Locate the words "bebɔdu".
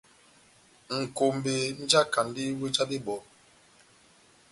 2.89-3.27